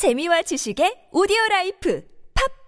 재미와 0.00 0.40
지식의 0.40 1.08
오디오 1.12 1.36
라이프 1.50 2.02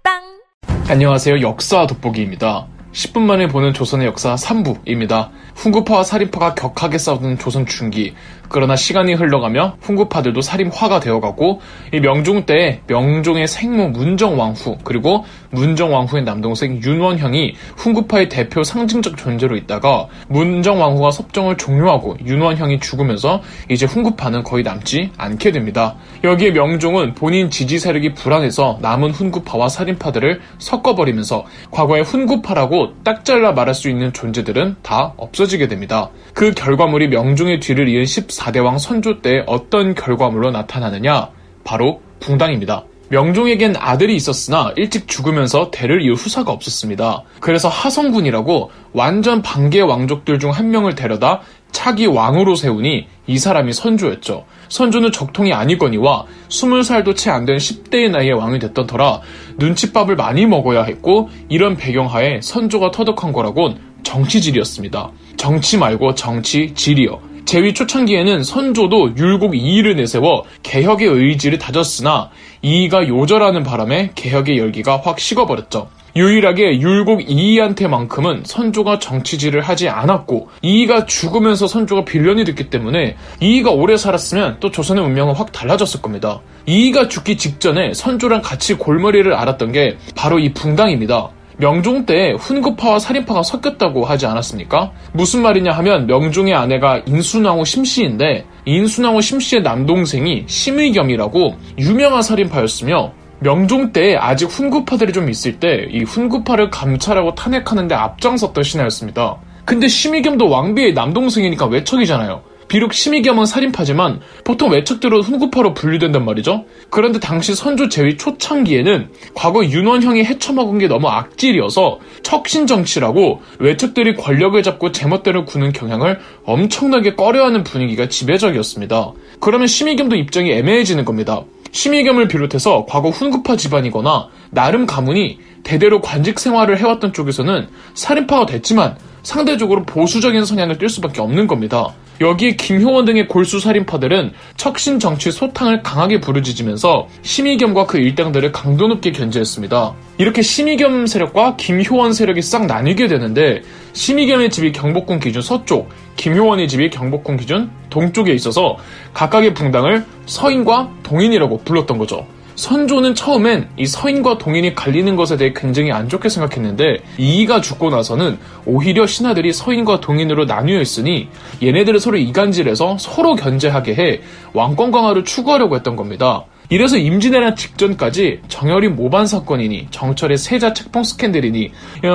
팟빵 0.05 0.91
안녕하세요. 0.91 1.41
역사 1.41 1.87
돋보기입니다. 1.87 2.69
10분 2.93 3.23
만에 3.23 3.49
보는 3.49 3.73
조선의 3.73 4.07
역사 4.07 4.35
3부입니다. 4.35 5.31
훈구파와 5.55 6.05
살인파가 6.05 6.55
격하게 6.55 6.99
싸우는 6.99 7.39
조선 7.39 7.65
중기. 7.65 8.13
그러나 8.53 8.77
시간이 8.77 9.15
흘러가며 9.15 9.79
훈구파들도 9.81 10.43
살인화가 10.43 11.01
되어가고 11.01 11.63
이 11.95 12.01
명종 12.01 12.45
때 12.45 12.83
명종의 12.87 13.49
생모 13.49 13.89
문정왕후 13.89 14.79
그리고 14.85 15.25
문정왕후의 15.51 16.25
남동생 16.25 16.81
윤원형이 16.83 17.55
훈구파의 17.79 18.29
대표 18.29 18.63
상징적 18.63 19.17
존재로 19.17 19.57
있다가 19.57 20.07
문정왕후가 20.29 21.11
섭정을 21.11 21.57
종료하고 21.57 22.19
윤원형이 22.25 22.81
죽으면서 22.81 23.41
이제 23.71 23.87
훈구파는 23.87 24.43
거의 24.43 24.63
남지 24.63 25.13
않게 25.17 25.51
됩니다. 25.53 25.97
여기에 26.23 26.51
명종은 26.51 27.15
본인 27.15 27.49
지지 27.49 27.79
세력이 27.79 28.13
불안해서 28.13 28.79
남은 28.83 29.13
훈구파와 29.13 29.71
살인파들을 29.71 30.41
섞어버리면서 30.59 31.47
과거의 31.71 32.03
훈구파라고 32.03 33.03
딱 33.03 33.25
잘라 33.25 33.53
말할 33.53 33.75
수 33.75 33.89
있는 33.89 34.13
존재들은 34.13 34.77
다 34.83 35.15
없어지게 35.17 35.69
됩니다. 35.69 36.11
그 36.35 36.53
결과물이 36.53 37.09
명종의 37.09 37.61
뒤를 37.61 37.89
이은 37.89 38.05
14 38.05 38.42
대왕 38.51 38.79
선조 38.79 39.21
때 39.21 39.45
어떤 39.47 39.95
결과물로 39.95 40.51
나타나느냐? 40.51 41.29
바로 41.65 42.01
붕당입니다. 42.19 42.85
명종에겐 43.11 43.75
아들이 43.79 44.17
있었으나 44.17 44.73
일찍 44.77 45.07
죽으면서 45.07 45.71
대를 45.71 46.01
이을 46.03 46.15
후사가 46.15 46.51
없었습니다. 46.51 47.23
그래서 47.41 47.69
하성군이라고 47.69 48.71
완전 48.95 49.43
반개 49.43 49.81
왕족들 49.83 50.39
중 50.39 50.51
한 50.51 50.71
명을 50.71 50.95
데려다 50.95 51.43
차기 51.73 52.07
왕으로 52.07 52.55
세우니 52.57 53.07
이 53.27 53.39
사람이 53.39 53.75
선조였죠. 53.75 54.47
선조는 54.71 55.13
적통이 55.13 55.53
아니거니와 55.53 56.25
20살도 56.49 57.15
채 57.15 57.31
안 57.31 57.45
된 57.45 57.59
10대의 57.59 58.11
나이에 58.11 58.33
왕이 58.33 58.59
됐던 58.59 58.87
터라 58.87 59.21
눈칫밥을 59.59 60.17
많이 60.17 60.47
먹어야 60.47 60.83
했고 60.85 61.29
이런 61.51 61.77
배경하에 61.77 62.41
선조가 62.41 62.93
터득한 62.93 63.33
거라곤 63.35 63.79
정치질이었습니다. 64.05 65.11
정치 65.37 65.77
말고 65.77 66.15
정치질이요. 66.15 67.32
제위 67.45 67.75
초창기에는 67.75 68.45
선조도 68.45 69.17
율곡 69.17 69.57
이의를 69.57 69.97
내세워 69.97 70.45
개혁의 70.63 71.09
의지를 71.09 71.59
다졌으나 71.59 72.31
이의가 72.63 73.09
요절하는 73.09 73.63
바람에 73.63 74.13
개혁의 74.15 74.59
열기가 74.59 75.01
확 75.03 75.19
식어버렸죠. 75.19 75.89
유일하게 76.15 76.81
율곡 76.81 77.31
이의한테만큼은 77.31 78.43
선조가 78.45 78.99
정치질을 78.99 79.63
하지 79.63 79.89
않았고 79.89 80.51
이의가 80.61 81.07
죽으면서 81.07 81.67
선조가 81.67 82.05
빌런이 82.05 82.45
됐기 82.45 82.69
때문에 82.69 83.17
이의가 83.41 83.71
오래 83.71 83.97
살았으면 83.97 84.59
또 84.61 84.71
조선의 84.71 85.03
운명은 85.05 85.35
확 85.35 85.53
달라졌을 85.53 86.03
겁니다. 86.03 86.41
이의가 86.67 87.09
죽기 87.09 87.39
직전에 87.39 87.95
선조랑 87.95 88.43
같이 88.43 88.75
골머리를 88.75 89.33
앓았던 89.33 89.73
게 89.73 89.97
바로 90.15 90.39
이 90.39 90.53
붕당입니다. 90.53 91.31
명종 91.59 92.07
때 92.07 92.33
훈구파와 92.39 92.99
살인파가 92.99 93.43
섞였다고 93.43 94.05
하지 94.05 94.27
않았습니까? 94.27 94.93
무슨 95.13 95.43
말이냐 95.43 95.73
하면 95.73 96.07
명종의 96.07 96.55
아내가 96.55 97.03
인순왕후 97.07 97.65
심씨인데 97.65 98.45
인순왕후 98.65 99.21
심씨의 99.21 99.63
남동생이 99.63 100.45
심의겸이라고 100.47 101.55
유명한 101.79 102.23
살인파였으며 102.23 103.13
명종 103.41 103.93
때 103.93 104.17
아직 104.17 104.47
훈구파들이 104.47 105.13
좀 105.13 105.29
있을 105.29 105.59
때 105.59 105.89
이 105.91 106.05
훈구파를 106.05 106.71
감찰하고 106.71 107.35
탄핵하는데 107.35 107.95
앞장섰던 107.95 108.63
신하였습니다. 108.63 109.37
근데 109.65 109.89
심의겸도 109.89 110.49
왕비의 110.49 110.95
남동생이니까 110.95 111.67
외척이잖아요. 111.67 112.43
비록 112.73 112.95
심의겸은 112.95 113.45
살인파지만 113.45 114.21
보통 114.45 114.71
외척대로 114.71 115.21
훈구파로 115.21 115.75
분류된단 115.75 116.25
말이죠. 116.25 116.65
그런데 116.89 117.21
당시 117.21 117.55
선조 117.55 117.91
제위 117.91 118.17
초창기에는 118.17 119.11
과거 119.35 119.63
윤원형이 119.63 120.25
헤쳐먹은 120.25 120.79
게 120.79 120.89
너무 120.89 121.07
악질이어서 121.09 121.99
척신정치라고 122.23 123.43
외척들이 123.59 124.17
권력을 124.17 124.63
잡고 124.63 124.91
제멋대로 124.91 125.45
구는 125.45 125.75
경향을 125.75 126.19
엄청나게 126.47 127.15
꺼려하는 127.15 127.63
분위기가 127.63 128.09
지배적이었습니다. 128.09 129.13
그러면 129.39 129.67
심의겸도 129.67 130.17
입장이 130.17 130.51
애매해지는 130.53 131.05
겁니다. 131.05 131.43
심의겸을 131.73 132.27
비롯해서 132.27 132.87
과거 132.89 133.11
훈구파 133.11 133.57
집안이거나 133.57 134.29
나름 134.51 134.87
가문이 134.87 135.41
대대로 135.63 136.01
관직 136.01 136.41
생활을 136.41 136.79
해왔던 136.79 137.13
쪽에서는 137.13 137.69
살인파가 137.93 138.47
됐지만 138.47 138.97
상대적으로 139.23 139.85
보수적인 139.85 140.47
성향을 140.47 140.79
띨 140.79 140.89
수밖에 140.89 141.21
없는 141.21 141.47
겁니다. 141.47 141.93
여기에 142.23 142.53
김효원 142.53 143.05
등의 143.05 143.27
골수 143.27 143.59
살인파들은 143.61 144.33
척신 144.57 144.99
정치 145.01 145.33
소탕을 145.33 145.83
강하게 145.83 146.21
부르짖으면서 146.21 147.09
심의겸과 147.23 147.87
그 147.87 147.99
일당들을 147.99 148.53
강도 148.53 148.87
높게 148.87 149.11
견제했습니다. 149.11 149.95
이렇게 150.19 150.41
심의겸 150.41 151.07
세력과 151.07 151.57
김효원 151.57 152.13
세력이 152.13 152.41
싹 152.41 152.67
나뉘게 152.67 153.09
되는데 153.09 153.63
심의겸의 153.93 154.51
집이 154.51 154.73
경복궁 154.73 155.19
기준 155.19 155.43
서쪽, 155.43 155.91
김효원의 156.17 156.69
집이 156.69 156.91
경복궁 156.91 157.37
기준 157.39 157.71
동쪽에 157.91 158.33
있어서 158.33 158.77
각각의 159.13 159.55
붕당을 159.55 160.05
서인과 160.27 160.91
동인이라고 161.03 161.63
불렀던 161.65 161.99
거죠. 161.99 162.27
선조는 162.55 163.15
처음엔 163.15 163.69
이 163.77 163.87
서인과 163.87 164.39
동인이 164.39 164.75
갈리는 164.75 165.17
것에 165.17 165.37
대해 165.37 165.53
굉장히 165.55 165.91
안 165.93 166.09
좋게 166.09 166.29
생각했는데 166.29 167.03
이이가 167.19 167.61
죽고 167.61 167.91
나서는 167.91 168.39
오히려 168.67 169.07
신하들이 169.07 169.53
서인과 169.53 170.01
동인으로 170.01 170.45
나뉘어 170.45 170.81
있으니 170.81 171.29
얘네들을 171.63 171.99
서로 172.01 172.17
이간질해서 172.19 172.99
서로 172.99 173.35
견제하게 173.35 173.95
해 173.95 174.21
왕권 174.53 174.91
강화를 174.91 175.25
추구하려고 175.25 175.77
했던 175.77 175.97
겁니다. 175.97 176.45
이래서 176.69 176.97
임진왜란 176.97 177.57
직전까지 177.57 178.41
정열이 178.49 178.89
모반 178.89 179.27
사건이니 179.27 179.89
정철의 179.91 180.39
세자 180.39 180.73
책봉 180.73 181.05
스캔들이니 181.05 181.71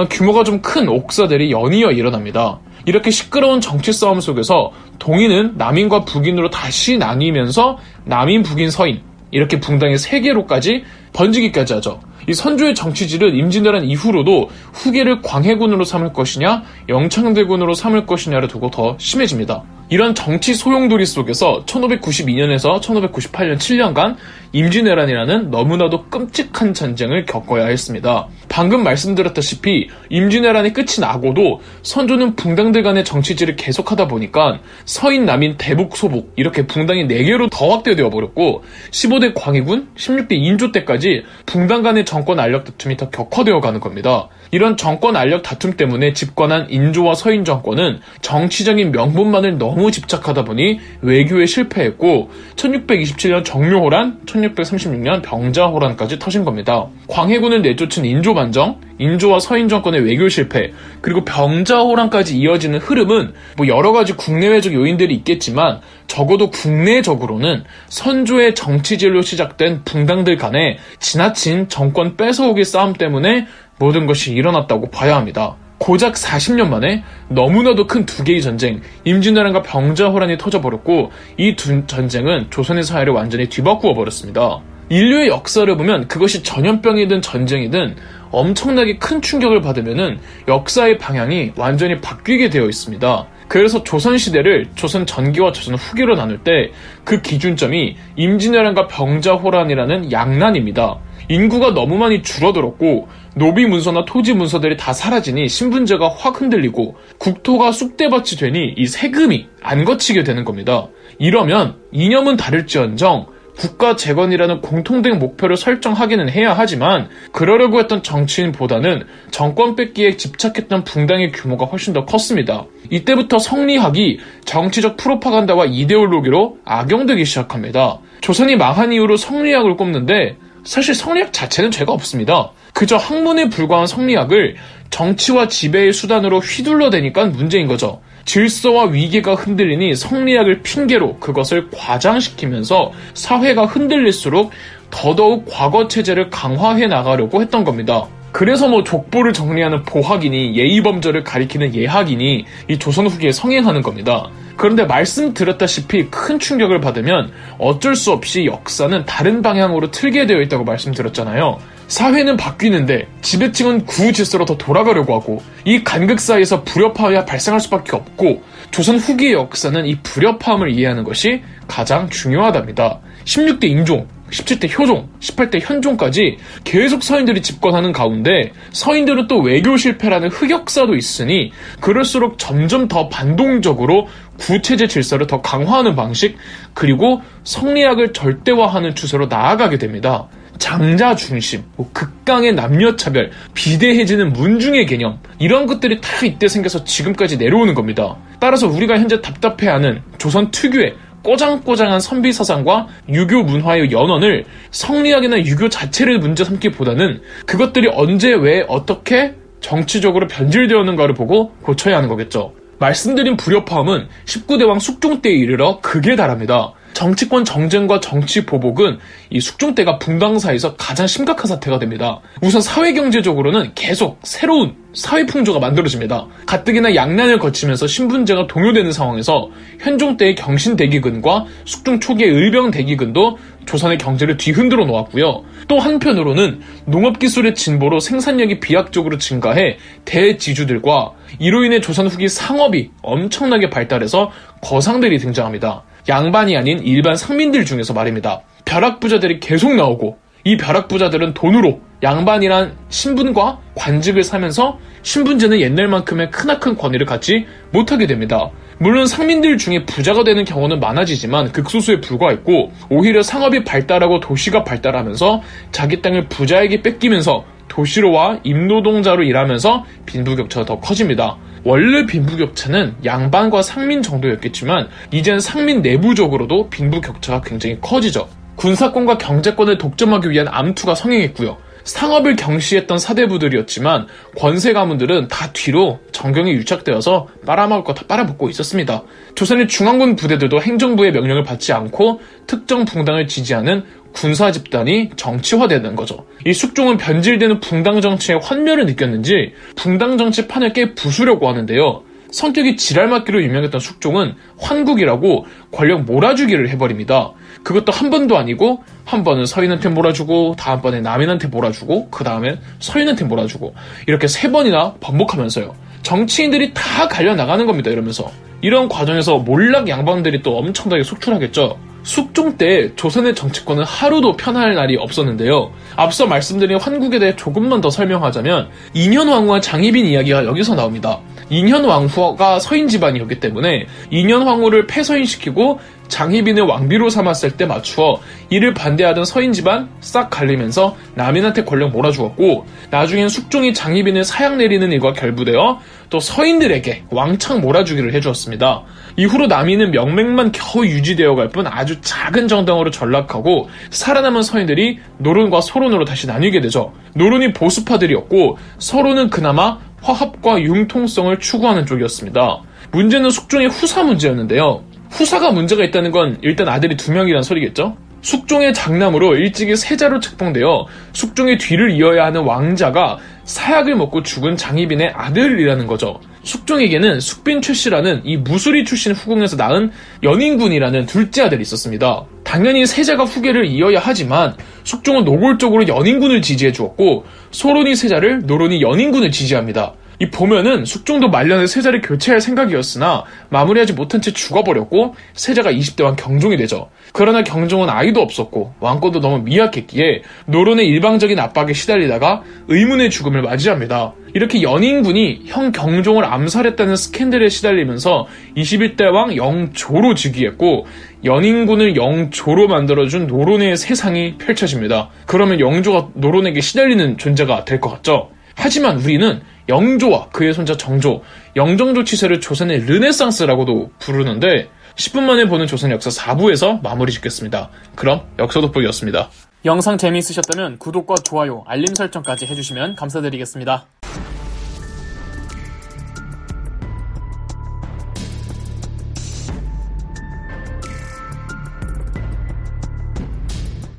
규모가 0.10 0.44
좀 0.44 0.62
큰 0.62 0.88
옥사들이 0.90 1.52
연이어 1.52 1.92
일어납니다. 1.92 2.60
이렇게 2.86 3.12
시끄러운 3.12 3.62
정치 3.62 3.94
싸움 3.94 4.20
속에서 4.22 4.72
동인은 4.98 5.54
남인과 5.58 6.06
북인으로 6.06 6.50
다시 6.50 6.98
나뉘면서 6.98 7.78
남인, 8.06 8.44
북인, 8.44 8.72
서인 8.72 9.02
이렇게 9.32 9.60
붕당의 9.60 9.98
세계로까지 9.98 10.84
번지기까지 11.14 11.74
하죠. 11.74 12.00
이 12.28 12.34
선조의 12.34 12.76
정치질은 12.76 13.36
임진왜란 13.36 13.86
이후로도 13.86 14.50
후계를 14.74 15.22
광해군으로 15.22 15.84
삼을 15.84 16.14
것이냐 16.14 16.64
영창대군으로 16.90 17.74
삼을 17.74 18.06
것이냐를 18.06 18.48
두고 18.48 18.70
더 18.70 18.96
심해집니다. 19.00 19.64
이런 19.90 20.14
정치 20.14 20.54
소용돌이 20.54 21.06
속에서 21.06 21.64
1592년에서 21.66 22.82
1598년 22.82 23.58
7년간 23.58 24.18
임진왜란이라는 24.52 25.52
너무나도 25.52 26.06
끔찍한 26.06 26.74
전쟁을 26.74 27.26
겪어야 27.26 27.68
했습니다. 27.68 28.28
방금 28.50 28.84
말씀드렸다시피 28.84 29.90
임진왜란이 30.10 30.74
끝이 30.74 31.00
나고도 31.00 31.62
선조는 31.84 32.36
붕당들 32.36 32.84
간의 32.84 33.06
정치질을 33.06 33.56
계속하다 33.56 34.08
보니까 34.08 34.60
서인, 34.86 35.26
남인, 35.26 35.56
대북, 35.58 35.96
소북 35.96 36.34
이렇게 36.36 36.66
붕당이 36.66 37.08
4개로 37.08 37.50
더 37.50 37.70
확대되어 37.70 38.10
버렸고 38.10 38.64
15대 38.92 39.34
광해군, 39.36 39.90
16대 39.96 40.32
인조 40.32 40.72
때까지 40.72 41.24
붕당 41.46 41.84
간의 41.84 42.06
정권 42.06 42.40
알력 42.40 42.66
다툼이 42.66 42.98
더 42.98 43.10
격화되어 43.10 43.60
가는 43.62 43.80
겁니다. 43.80 44.28
이런 44.52 44.78
정권 44.78 45.16
알력 45.16 45.44
다툼 45.44 45.74
때문에 45.74 46.14
집권한 46.14 46.68
인조와 46.70 47.16
서인 47.16 47.44
정권은 47.44 48.00
정치적인 48.22 48.92
명분만을 48.92 49.58
너무 49.58 49.77
집착하다 49.92 50.44
보니 50.44 50.80
외교에 51.02 51.46
실패했고 51.46 52.30
1627년 52.56 53.46
정묘호란, 53.46 54.22
1636년 54.26 55.22
병자호란까지 55.22 56.20
터진 56.20 56.44
겁니다. 56.44 56.88
광해군을 57.08 57.62
내쫓은 57.62 58.06
인조반정, 58.06 58.80
인조와 59.00 59.40
서인 59.40 59.68
정권의 59.70 60.02
외교 60.02 60.28
실패, 60.28 60.74
그리고 61.02 61.24
병자호란까지 61.24 62.38
이어지는 62.38 62.80
흐름은 62.80 63.34
뭐 63.56 63.68
여러 63.68 63.92
가지 63.92 64.14
국내외적 64.14 64.74
요인들이 64.74 65.14
있겠지만 65.16 65.82
적어도 66.08 66.50
국내적으로는 66.50 67.64
선조의 67.90 68.56
정치질로 68.56 69.22
시작된 69.22 69.84
붕당들 69.86 70.38
간의 70.38 70.78
지나친 71.00 71.70
정권 71.70 72.18
뺏어오기 72.18 72.64
싸움 72.64 72.94
때문에 72.94 73.48
모든 73.80 74.08
것이 74.08 74.34
일어났다고 74.34 74.90
봐야 74.90 75.16
합니다. 75.16 75.56
고작 75.78 76.14
40년 76.16 76.70
만에 76.70 77.04
너무나도 77.30 77.86
큰 77.88 78.06
두 78.06 78.24
개의 78.24 78.42
전쟁, 78.42 78.82
임진왜란과 79.06 79.62
병자호란이 79.62 80.38
터져버렸고 80.38 81.12
이 81.38 81.56
두 81.56 81.86
전쟁은 81.86 82.48
조선의 82.50 82.84
사회를 82.84 83.14
완전히 83.14 83.48
뒤바꾸어 83.48 83.94
버렸습니다. 83.94 84.60
인류의 84.90 85.28
역사를 85.28 85.76
보면 85.78 86.08
그것이 86.08 86.44
전염병이든 86.44 87.22
전쟁이든 87.22 87.96
엄청나게 88.32 88.98
큰 88.98 89.22
충격을 89.22 89.62
받으면 89.62 90.20
역사의 90.48 90.98
방향이 90.98 91.52
완전히 91.58 92.00
바뀌게 92.00 92.50
되어 92.50 92.66
있습니다. 92.68 93.28
그래서 93.50 93.84
조선시대를 93.84 94.68
조선 94.76 95.06
전기와 95.06 95.52
조선 95.52 95.76
후기로 95.76 96.16
나눌 96.16 96.40
때 96.44 96.72
그 97.04 97.22
기준점이 97.22 97.96
임진왜란과 98.18 98.88
병자호란이라는 98.88 100.12
양난입니다. 100.12 100.98
인구가 101.30 101.74
너무 101.74 101.98
많이 101.98 102.22
줄어들었고 102.22 103.08
노비 103.38 103.68
문서나 103.68 104.06
토지 104.06 104.34
문서들이 104.34 104.78
다 104.78 104.94
사라지니 104.94 105.48
신분제가 105.48 106.10
확 106.10 106.42
흔들리고 106.42 106.96
국토가 107.20 107.72
쑥대밭이 107.72 108.38
되니 108.40 108.74
이 108.76 108.88
세금이 108.88 109.48
안 109.62 109.86
거치게 109.86 110.24
되는 110.24 110.44
겁니다. 110.44 110.88
이러면 111.20 111.76
이념은 111.92 112.38
다를지언정 112.38 113.28
국가 113.58 113.96
재건이라는 113.96 114.62
공통된 114.62 115.18
목표를 115.18 115.58
설정하기는 115.58 116.30
해야 116.30 116.54
하지만 116.54 117.10
그러려고 117.32 117.80
했던 117.80 118.04
정치인보다는 118.04 119.04
정권 119.32 119.76
뺏기에 119.76 120.16
집착했던 120.18 120.84
붕당의 120.84 121.32
규모가 121.32 121.66
훨씬 121.66 121.94
더 121.94 122.06
컸습니다. 122.06 122.66
이때부터 122.92 123.40
성리학이 123.40 124.20
정치적 124.46 124.98
프로파간다와 124.98 125.66
이데올로기로 125.66 126.60
악용되기 126.66 127.26
시작합니다. 127.26 128.00
조선이 128.22 128.56
망한 128.56 128.94
이후로 128.94 129.18
성리학을 129.18 129.76
꼽는데 129.76 130.38
사실 130.64 130.94
성리학 130.94 131.34
자체는 131.34 131.72
죄가 131.72 131.92
없습니다. 131.94 132.52
그저 132.74 132.98
학문에 132.98 133.50
불과한 133.50 133.88
성리학을 133.88 134.56
정치와 134.90 135.48
지배의 135.48 135.94
수단으로 135.94 136.40
휘둘러대니까 136.40 137.26
문제인 137.26 137.68
거죠. 137.68 138.02
질서와 138.26 138.86
위계가 138.86 139.36
흔들리니 139.36 139.96
성리학을 139.96 140.62
핑계로 140.62 141.18
그것을 141.20 141.70
과장시키면서 141.72 142.92
사회가 143.14 143.66
흔들릴수록 143.66 144.52
더더욱 144.92 145.46
과거 145.50 145.88
체제를 145.88 146.30
강화해 146.30 146.88
나가려고 146.88 147.42
했던 147.42 147.64
겁니다. 147.64 148.08
그래서 148.32 148.68
뭐 148.68 148.84
족보를 148.84 149.34
정리하는 149.34 149.84
보학이니 149.84 150.56
예의범절을 150.56 151.24
가리키는 151.24 151.74
예학이니 151.74 152.46
이 152.68 152.78
조선 152.78 153.08
후기에 153.08 153.32
성행하는 153.32 153.82
겁니다. 153.82 154.30
그런데 154.58 154.86
말씀드렸다시피 154.86 156.10
큰 156.10 156.40
충격을 156.40 156.82
받으면 156.82 157.32
어쩔 157.60 157.96
수 157.96 158.12
없이 158.12 158.46
역사는 158.46 159.06
다른 159.06 159.42
방향으로 159.42 159.92
틀게 159.92 160.26
되어 160.26 160.42
있다고 160.42 160.64
말씀드렸잖아요. 160.64 161.60
사회는 161.88 162.36
바뀌는데 162.36 163.08
지배층은 163.22 163.86
구질서로 163.86 164.46
더 164.46 164.58
돌아가려고 164.58 165.16
하고 165.16 165.42
이 165.64 165.84
간극 165.84 166.20
사이에서 166.20 166.64
불협화음이 166.64 167.26
발생할 167.26 167.62
수밖에 167.62 167.96
없고 167.96 168.44
조선 168.72 168.98
후기의 168.98 169.34
역사는 169.34 169.86
이 169.86 170.00
불협화음을 170.02 170.72
이해하는 170.72 171.04
것이 171.04 171.44
가장 171.68 172.10
중요하답니다. 172.10 173.00
16대 173.24 173.66
인종, 173.66 174.08
17대 174.32 174.78
효종, 174.78 175.10
18대 175.20 175.62
현종까지 175.62 176.38
계속 176.64 177.04
서인들이 177.04 177.42
집권하는 177.42 177.92
가운데 177.92 178.52
서인들은 178.72 179.28
또 179.28 179.40
외교 179.40 179.78
실패라는 179.78 180.30
흑역사도 180.30 180.96
있으니 180.96 181.52
그럴수록 181.80 182.38
점점 182.38 182.88
더 182.88 183.10
반동적으로 183.10 184.08
구체제 184.38 184.88
질서를 184.88 185.28
더 185.28 185.42
강화하는 185.42 185.96
방식 185.96 186.38
그리고 186.74 187.22
성리학을 187.44 188.14
절대화하는 188.14 188.96
추세로 188.96 189.28
나아가게 189.28 189.78
됩니다. 189.78 190.28
장자 190.60 191.16
중심, 191.16 191.64
뭐 191.76 191.90
극강의 191.94 192.54
남녀 192.54 192.96
차별, 192.96 193.32
비대해지는 193.54 194.34
문중의 194.34 194.86
개념 194.86 195.20
이런 195.40 195.66
것들이 195.66 196.02
다 196.02 196.26
이때 196.26 196.48
생겨서 196.48 196.84
지금까지 196.84 197.38
내려오는 197.38 197.74
겁니다. 197.76 198.18
따라서 198.40 198.68
우리가 198.68 198.98
현재 198.98 199.22
답답해하는 199.22 200.02
조선 200.18 200.52
특유의 200.52 200.96
꼬장꼬장한 201.24 202.00
선비 202.00 202.32
사상과 202.32 202.88
유교 203.10 203.44
문화의 203.44 203.92
연원을 203.92 204.46
성리학이나 204.72 205.40
유교 205.40 205.70
자체를 205.70 206.20
문제 206.20 206.44
삼기보다는 206.44 207.22
그것들이 207.46 207.90
언제 207.94 208.34
왜 208.34 208.66
어떻게 208.68 209.36
정치적으로 209.60 210.28
변질되었는가를 210.28 211.14
보고 211.16 211.52
고쳐야 211.62 211.98
하는 211.98 212.10
거겠죠. 212.10 212.54
말씀드린 212.80 213.38
불협화음은 213.38 214.08
19대왕 214.26 214.80
숙종 214.80 215.22
때에 215.22 215.34
이르러 215.34 215.80
극에 215.82 216.16
달합니다. 216.16 216.74
정치권 216.98 217.46
정쟁과 217.46 218.00
정치 218.00 218.44
보복은 218.44 218.98
이 219.30 219.40
숙종 219.40 219.76
때가 219.76 220.00
붕당사에서 220.00 220.76
가장 220.78 221.06
심각한 221.06 221.46
사태가 221.46 221.78
됩니다. 221.78 222.22
우선 222.42 222.60
사회 222.60 222.92
경제적으로는 222.94 223.74
계속 223.76 224.20
새로운 224.24 224.74
사회 224.96 225.28
풍조가 225.28 225.60
만들어집니다. 225.60 226.26
가뜩이나 226.48 226.96
양난을 226.96 227.38
거치면서 227.38 227.86
신분제가 227.86 228.48
동요되는 228.48 228.92
상황에서 228.92 229.52
현종 229.80 230.18
때의 230.18 230.34
경신 230.34 230.76
대기근과 230.76 231.46
숙종 231.66 232.00
초기의 232.00 232.32
의병 232.32 232.72
대기근도 232.72 233.38
조선의 233.68 234.00
경제를 234.00 234.38
뒤흔들어 234.38 234.86
놓았고요. 234.86 235.44
또 235.68 235.78
한편으로는 235.78 236.62
농업 236.86 237.20
기술의 237.20 237.54
진보로 237.54 238.00
생산력이 238.00 238.60
비약적으로 238.60 239.20
증가해 239.20 239.78
대지주들과 240.06 241.12
이로 241.38 241.64
인해 241.64 241.80
조선 241.80 242.08
후기 242.08 242.28
상업이 242.28 242.90
엄청나게 243.04 243.70
발달해서 243.70 244.32
거상들이 244.62 245.20
등장합니다. 245.20 245.84
양반이 246.10 246.56
아닌 246.56 246.80
일반 246.80 247.18
상민들 247.18 247.66
중에서 247.66 247.94
말입니다. 247.94 248.42
벼락부자들이 248.66 249.40
계속 249.40 249.76
나오고 249.76 250.18
이 250.44 250.56
벼락부자들은 250.56 251.34
돈으로 251.34 251.82
양반이란 252.04 252.78
신분과 252.90 253.60
관직을 253.76 254.24
사면서 254.24 254.80
신분제는 255.02 255.60
옛날만큼의 255.60 256.32
크나큰 256.32 256.78
권위를 256.78 257.06
갖지 257.06 257.46
못하게 257.72 258.08
됩니다. 258.08 258.50
물론 258.78 259.08
상민들 259.08 259.58
중에 259.58 259.86
부자가 259.86 260.24
되는 260.24 260.46
경우는 260.46 260.80
많아지지만 260.80 261.52
극소수에 261.52 262.00
불과했고 262.00 262.72
오히려 262.90 263.24
상업이 263.24 263.64
발달하고 263.64 264.20
도시가 264.20 264.64
발달하면서 264.64 265.42
자기 265.72 266.02
땅을 266.02 266.30
부자에게 266.30 266.84
뺏기면서 266.84 267.44
도시로와 267.68 268.40
임노동자로 268.44 269.24
일하면서 269.24 269.86
빈부격차가 270.06 270.66
더 270.66 270.80
커집니다. 270.80 271.38
원래 271.64 272.06
빈부격차는 272.06 272.96
양반과 273.06 273.62
상민 273.62 274.02
정도였겠지만 274.02 274.88
이젠 275.12 275.40
상민 275.40 275.82
내부적으로도 275.82 276.70
빈부격차가 276.70 277.42
굉장히 277.42 277.78
커지죠. 277.82 278.28
군사권과 278.56 279.18
경제권을 279.18 279.78
독점하기 279.78 280.30
위한 280.30 280.48
암투가 280.48 280.96
성행했고요. 280.96 281.58
상업을 281.88 282.36
경시했던 282.36 283.00
사대부들이었지만 283.00 284.08
권세 284.38 284.74
가문들은 284.74 285.30
다 285.30 285.52
뒤로 285.54 286.00
정경에 286.12 286.52
유착되어서 286.52 287.28
빨아먹을 287.46 287.84
거 287.84 287.94
다 287.98 288.04
빨아먹고 288.08 288.50
있었습니다. 288.50 289.04
조선의 289.34 289.68
중앙군 289.68 290.16
부대들도 290.16 290.62
행정부의 290.62 291.12
명령을 291.14 291.44
받지 291.44 291.74
않고 291.74 292.22
특정 292.46 292.86
붕당을 292.86 293.28
지지하는 293.28 293.84
군사 294.12 294.52
집단이 294.52 295.12
정치화되는 295.16 295.96
거죠. 295.96 296.26
이 296.46 296.54
숙종은 296.54 296.98
변질되는 296.98 297.60
붕당 297.60 298.02
정치의 298.02 298.40
환멸을 298.44 298.86
느꼈는지 298.86 299.54
붕당 299.76 300.18
정치 300.18 300.48
판을 300.48 300.74
깨 300.74 300.94
부수려고 300.94 301.48
하는데요. 301.48 302.04
성격이 302.32 302.78
지랄맞기로 302.78 303.42
유명했던 303.44 303.80
숙종은 303.80 304.36
환국이라고 304.58 305.46
권력 305.72 306.04
몰아주기를 306.04 306.70
해버립니다. 306.70 307.32
그것도 307.64 307.92
한 307.92 308.10
번도 308.10 308.38
아니고 308.38 308.84
한 309.06 309.24
번은 309.24 309.46
서인한테 309.46 309.90
몰아주고 309.90 310.56
다음번에 310.58 311.02
남인한테 311.02 311.48
몰아주고 311.48 312.10
그 312.10 312.24
다음에 312.24 312.60
서인한테 312.80 313.26
몰아주고 313.26 313.74
이렇게 314.08 314.28
세 314.28 314.52
번이나 314.52 314.96
반복하면서요. 315.00 315.76
정치인들이 316.04 316.74
다 316.74 317.08
갈려 317.08 317.36
나가는 317.36 317.66
겁니다. 317.66 317.90
이러면서 317.90 318.32
이런 318.62 318.90
과정에서 318.90 319.38
몰락 319.40 319.88
양반들이 319.88 320.42
또 320.42 320.58
엄청나게 320.58 321.04
속출하겠죠. 321.04 321.78
숙종 322.08 322.56
때 322.56 322.96
조선의 322.96 323.36
정치권은 323.36 323.84
하루도 323.84 324.38
편할 324.38 324.76
날이 324.76 324.96
없었는데요. 324.96 325.74
앞서 325.98 326.26
말씀드린 326.26 326.80
환국에 326.80 327.20
대해 327.20 327.36
조금만 327.36 327.82
더 327.82 327.90
설명하자면 327.90 328.70
인현 328.94 329.28
왕후와 329.28 329.60
장희빈 329.60 330.06
이야기가 330.06 330.46
여기서 330.46 330.76
나옵니다. 330.76 331.20
인현 331.50 331.84
왕후가 331.84 332.60
서인 332.60 332.88
집안이었기 332.88 333.42
때문에 333.42 333.88
인현 334.10 334.44
왕후를 334.44 334.88
폐서인시키고 334.88 335.82
장희빈을 336.08 336.64
왕비로 336.64 337.10
삼았을 337.10 337.52
때 337.52 337.66
맞추어 337.66 338.22
이를 338.50 338.74
반대하던 338.74 339.26
서인 339.26 339.52
집안 339.52 339.90
싹 340.00 340.30
갈리면서 340.30 340.96
남인한테 341.16 341.66
권력 341.66 341.90
몰아주었고 341.92 342.66
나중엔 342.90 343.28
숙종이 343.28 343.74
장희빈을 343.74 344.24
사양 344.24 344.58
내리는 344.58 344.90
일과 344.94 345.12
결부되어 345.12 345.82
또 346.10 346.20
서인들에게 346.20 347.04
왕창 347.10 347.62
몰아주기를 347.62 348.14
해주었습니다. 348.14 348.84
이후로 349.18 349.48
남인은 349.48 349.92
명맥만 349.92 350.52
겨우 350.52 350.86
유지되어 350.86 351.36
갈 351.36 351.50
뿐 351.50 351.66
아주 351.68 352.00
작은 352.02 352.48
정당으로 352.48 352.92
전락하고 352.92 353.70
살아남은 353.90 354.44
서인들이 354.44 355.00
노론과 355.18 355.62
소론으로 355.62 356.06
다시 356.06 356.28
나뉘게 356.28 356.62
되죠. 356.62 356.94
노론이 357.16 357.54
보수파들이었고 357.54 358.58
서론은 358.80 359.30
그나마 359.30 359.80
화합과 360.02 360.62
융통성을 360.62 361.38
추구하는 361.40 361.86
쪽이었습니다. 361.86 362.62
문제는 362.92 363.30
숙종의 363.30 363.68
후사 363.70 364.04
문제였는데요. 364.04 364.84
후사가 365.10 365.52
문제가 365.52 365.84
있다는 365.84 366.12
건 366.12 366.38
일단 366.42 366.68
아들이 366.68 366.96
두 366.98 367.12
명이란 367.12 367.42
소리겠죠? 367.44 367.98
숙종의 368.22 368.74
장남으로 368.74 369.36
일찍이 369.36 369.76
세자로 369.76 370.20
책봉되어 370.20 370.88
숙종의 371.14 371.58
뒤를 371.58 371.92
이어야 371.92 372.26
하는 372.26 372.42
왕자가 372.42 373.18
사약을 373.44 373.96
먹고 373.96 374.24
죽은 374.24 374.58
장희빈의 374.58 375.12
아들이라는 375.16 375.88
거죠. 375.88 376.20
숙종에게는 376.44 377.20
숙빈 377.20 377.62
최씨라는 377.62 378.22
이 378.24 378.38
무술이 378.38 378.86
출신 378.86 379.14
후궁에서 379.14 379.58
낳은 379.58 379.92
연인군이라는 380.24 381.06
둘째 381.06 381.44
아들이 381.44 381.62
있었습니다. 381.62 382.26
당연히 382.44 382.86
세자가 382.86 383.26
후계를 383.26 383.66
이어야 383.66 384.00
하지만 384.02 384.56
숙종은 384.84 385.26
노골적으로 385.26 385.88
연인군을 385.88 386.42
지지해 386.42 386.72
주었고 386.72 387.26
소론이 387.52 387.96
세자를 387.96 388.44
노론이 388.46 388.82
연인군을 388.82 389.32
지지합니다. 389.32 389.94
이 390.20 390.32
보면은 390.32 390.84
숙종도 390.84 391.30
말년에 391.30 391.68
세자를 391.68 392.02
교체할 392.02 392.42
생각이었으나 392.42 393.24
마무리하지 393.50 393.94
못한 393.94 394.20
채 394.20 394.32
죽어버렸고 394.32 395.16
세자가 395.34 395.72
20대 395.72 396.04
왕 396.04 396.16
경종이 396.16 396.58
되죠. 396.58 396.90
그러나 397.14 397.44
경종은 397.44 397.90
아이도 397.90 398.22
없었고 398.22 398.74
왕권도 398.80 399.20
너무 399.20 399.44
미약했기에 399.44 400.24
노론의 400.48 400.88
일방적인 400.88 401.38
압박에 401.40 401.74
시달리다가 401.74 402.42
의문의 402.68 403.12
죽음을 403.12 403.44
맞이합니다. 403.44 404.14
이렇게 404.34 404.62
연인군이 404.64 405.44
형 405.46 405.72
경종을 405.72 406.26
암살했다는 406.26 406.96
스캔들에 406.96 407.50
시달리면서 407.50 408.28
21대 408.56 409.12
왕 409.12 409.36
영조로 409.36 410.16
즉위했고 410.16 410.88
연인군을 411.26 411.96
영조로 411.96 412.68
만들어준 412.68 413.28
노론의 413.28 413.78
세상이 413.78 414.38
펼쳐집니다. 414.38 415.10
그러면 415.28 415.60
영조가 415.60 416.10
노론에게 416.16 416.62
시달리는 416.62 417.18
존재가 417.18 417.66
될 417.66 417.80
것 417.80 417.90
같죠? 417.92 418.30
하지만 418.58 418.98
우리는 418.98 419.42
영조와 419.70 420.30
그의 420.30 420.54
손자 420.54 420.76
정조, 420.76 421.24
영정조 421.56 422.04
치세를 422.04 422.42
조선의 422.42 422.86
르네상스라고도 422.86 423.92
부르는데 424.00 424.70
10분 424.96 425.22
만에 425.22 425.46
보는 425.46 425.68
조선 425.68 425.92
역사 425.92 426.10
4부에서 426.10 426.82
마무리 426.82 427.12
짓겠습니다. 427.12 427.70
그럼 427.96 428.24
역사 428.40 428.60
돋보기였습니다. 428.60 429.30
영상 429.66 429.98
재미있으셨다면 429.98 430.80
구독과 430.80 431.16
좋아요, 431.24 431.64
알림 431.68 431.94
설정까지 431.94 432.48
해주시면 432.48 432.96
감사드리겠습니다. 432.96 433.86